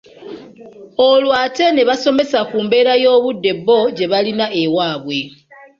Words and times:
Olwo 1.09 1.33
ate 1.45 1.65
ne 1.71 1.83
basomesa 1.89 2.39
ku 2.49 2.57
mbeera 2.65 2.93
y’Obudde 3.03 3.51
bo 3.65 3.77
gye 3.95 4.05
balina 4.11 4.45
ewaabwe 4.61 5.17